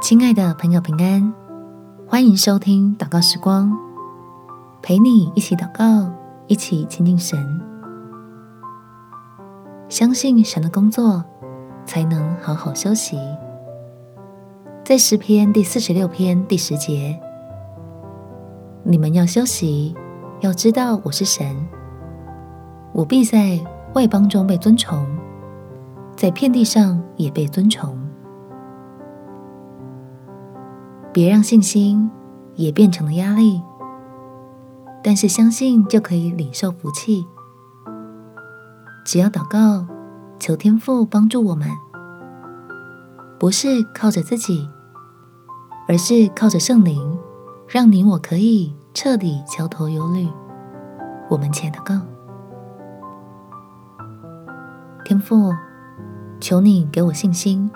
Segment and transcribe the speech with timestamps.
[0.00, 1.34] 亲爱的朋友，平安，
[2.06, 3.70] 欢迎收听祷告时光，
[4.80, 6.10] 陪你一起祷告，
[6.46, 7.38] 一起亲近神。
[9.90, 11.22] 相信神的工作，
[11.84, 13.18] 才能好好休息。
[14.82, 17.20] 在诗篇第四十六篇第十节，
[18.82, 19.94] 你们要休息，
[20.40, 21.54] 要知道我是神，
[22.94, 23.60] 我必在
[23.94, 25.06] 外邦中被尊崇，
[26.16, 27.99] 在遍地上也被尊崇。
[31.12, 32.10] 别让信心
[32.54, 33.60] 也变成了压力，
[35.02, 37.26] 但是相信就可以领受福气。
[39.04, 39.86] 只要祷告，
[40.38, 41.68] 求天父帮助我们，
[43.40, 44.68] 不是靠着自己，
[45.88, 47.18] 而是靠着圣灵，
[47.66, 50.28] 让你我可以彻底交托忧虑。
[51.28, 52.00] 我们且祷告，
[55.04, 55.52] 天父，
[56.40, 57.68] 求你给我信心，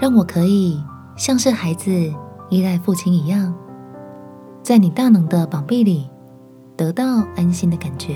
[0.00, 0.82] 让我可以。
[1.16, 1.90] 像是孩子
[2.50, 3.54] 依赖父亲一样，
[4.62, 6.10] 在你大能的膀臂里
[6.76, 8.14] 得到安心的感觉，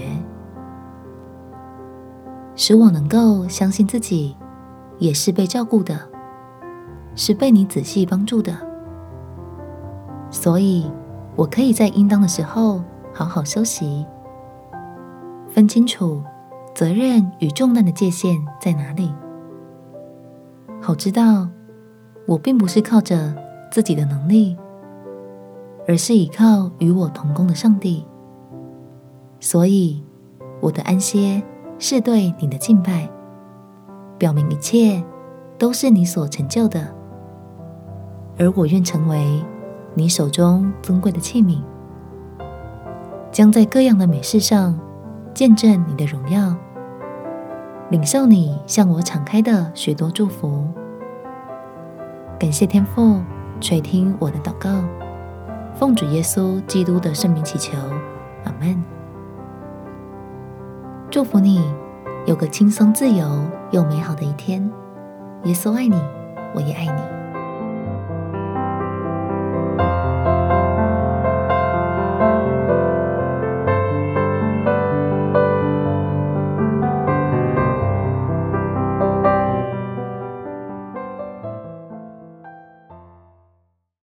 [2.55, 4.37] 使我能够相信自己
[4.99, 5.99] 也是被照顾的，
[7.17, 8.55] 是被你仔细帮助的，
[10.31, 10.89] 所以
[11.37, 12.83] 我可以在应当的时候
[13.15, 14.05] 好好休息，
[15.49, 16.23] 分清楚
[16.75, 19.11] 责任与重担的界限在哪里，
[20.83, 21.49] 好知道。
[22.31, 23.35] 我并不是靠着
[23.73, 24.57] 自己的能力，
[25.89, 28.07] 而是依靠与我同工的上帝。
[29.41, 30.01] 所以，
[30.61, 31.43] 我的安歇
[31.81, 33.11] 是对你的敬拜，
[34.17, 35.03] 表明一切
[35.59, 36.87] 都是你所成就的，
[38.39, 39.45] 而我愿成为
[39.95, 41.61] 你手中尊贵的器皿，
[43.33, 44.79] 将在各样的美事上
[45.35, 46.55] 见证你的荣耀，
[47.91, 50.65] 领受你向我敞开的许多祝福。
[52.41, 53.21] 感谢天父
[53.61, 54.83] 垂听我的祷告，
[55.75, 57.77] 奉主耶稣基督的圣名祈求，
[58.45, 58.83] 阿门。
[61.11, 61.63] 祝福你
[62.25, 64.73] 有个轻松、自由又美好的一天。
[65.45, 66.01] 耶稣爱你，
[66.55, 67.20] 我也爱你。